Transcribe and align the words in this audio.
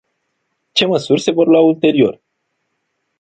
Ce 0.73 0.85
măsuri 0.85 1.21
se 1.21 1.31
vor 1.31 1.47
lua 1.47 1.59
ulterior? 1.59 2.21